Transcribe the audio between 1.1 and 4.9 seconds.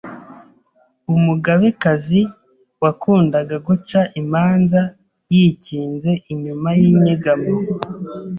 u mugabekazi wakundaga guca imanza